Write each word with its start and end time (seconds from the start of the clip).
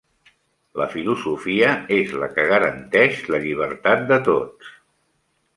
La 0.81 0.87
filosofia 0.93 1.75
és 1.99 2.15
la 2.23 2.31
que 2.37 2.45
garanteix 2.53 3.21
la 3.35 3.43
llibertat 3.45 4.03
de 4.15 4.23
tots. 4.31 4.77